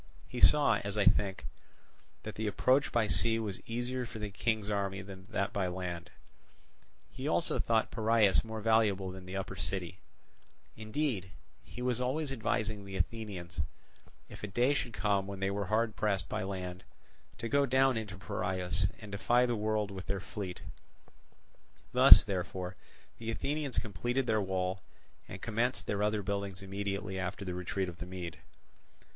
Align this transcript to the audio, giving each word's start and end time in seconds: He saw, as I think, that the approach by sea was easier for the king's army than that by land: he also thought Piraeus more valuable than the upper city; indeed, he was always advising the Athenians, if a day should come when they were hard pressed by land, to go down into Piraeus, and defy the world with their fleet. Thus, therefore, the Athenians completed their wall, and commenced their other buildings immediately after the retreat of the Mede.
He 0.27 0.39
saw, 0.39 0.77
as 0.83 0.97
I 0.97 1.05
think, 1.05 1.45
that 2.23 2.33
the 2.33 2.47
approach 2.47 2.91
by 2.91 3.05
sea 3.05 3.37
was 3.37 3.61
easier 3.67 4.03
for 4.07 4.17
the 4.17 4.31
king's 4.31 4.67
army 4.67 5.03
than 5.03 5.27
that 5.29 5.53
by 5.53 5.67
land: 5.67 6.09
he 7.11 7.27
also 7.27 7.59
thought 7.59 7.91
Piraeus 7.91 8.43
more 8.43 8.61
valuable 8.61 9.11
than 9.11 9.27
the 9.27 9.37
upper 9.37 9.55
city; 9.55 9.99
indeed, 10.75 11.29
he 11.63 11.83
was 11.83 12.01
always 12.01 12.31
advising 12.31 12.83
the 12.83 12.95
Athenians, 12.97 13.61
if 14.27 14.41
a 14.41 14.47
day 14.47 14.73
should 14.73 14.93
come 14.93 15.27
when 15.27 15.39
they 15.39 15.51
were 15.51 15.67
hard 15.67 15.95
pressed 15.95 16.27
by 16.27 16.41
land, 16.41 16.83
to 17.37 17.47
go 17.47 17.67
down 17.67 17.95
into 17.95 18.17
Piraeus, 18.17 18.87
and 18.99 19.11
defy 19.11 19.45
the 19.45 19.55
world 19.55 19.91
with 19.91 20.07
their 20.07 20.19
fleet. 20.19 20.63
Thus, 21.91 22.23
therefore, 22.23 22.75
the 23.19 23.29
Athenians 23.29 23.77
completed 23.77 24.25
their 24.25 24.41
wall, 24.41 24.81
and 25.27 25.43
commenced 25.43 25.85
their 25.85 26.01
other 26.01 26.23
buildings 26.23 26.63
immediately 26.63 27.19
after 27.19 27.45
the 27.45 27.53
retreat 27.53 27.87
of 27.87 27.99
the 27.99 28.07
Mede. 28.07 28.39